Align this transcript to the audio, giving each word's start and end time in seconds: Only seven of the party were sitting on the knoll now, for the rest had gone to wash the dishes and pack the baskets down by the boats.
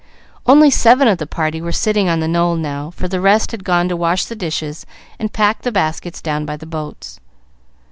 Only 0.47 0.71
seven 0.71 1.07
of 1.07 1.19
the 1.19 1.27
party 1.27 1.61
were 1.61 1.71
sitting 1.71 2.09
on 2.09 2.21
the 2.21 2.27
knoll 2.27 2.55
now, 2.55 2.89
for 2.89 3.07
the 3.07 3.21
rest 3.21 3.51
had 3.51 3.63
gone 3.63 3.87
to 3.87 3.95
wash 3.95 4.25
the 4.25 4.35
dishes 4.35 4.83
and 5.19 5.31
pack 5.31 5.61
the 5.61 5.71
baskets 5.71 6.23
down 6.23 6.43
by 6.43 6.57
the 6.57 6.65
boats. 6.65 7.19